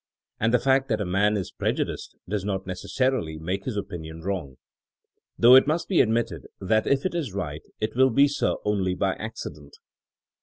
And 0.39 0.51
the 0.51 0.57
fact 0.57 0.89
that 0.89 0.99
a 0.99 1.05
man 1.05 1.37
is 1.37 1.51
prejudiced 1.51 2.15
does 2.27 2.43
not 2.43 2.65
necessarily 2.65 3.37
make 3.37 3.65
his 3.65 3.77
opin 3.77 4.03
ion 4.03 4.21
wrong; 4.21 4.55
though 5.37 5.53
it 5.53 5.67
must 5.67 5.87
be 5.87 6.01
admitted 6.01 6.47
that 6.59 6.87
if 6.87 7.05
it 7.05 7.13
is 7.13 7.35
right 7.35 7.61
it 7.79 7.95
will 7.95 8.09
be 8.09 8.27
so 8.27 8.63
only 8.65 8.95
by 8.95 9.13
accident. 9.13 9.75